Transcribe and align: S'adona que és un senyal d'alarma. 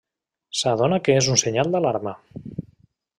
S'adona 0.61 0.99
que 1.07 1.17
és 1.21 1.29
un 1.33 1.39
senyal 1.43 1.69
d'alarma. 1.75 2.15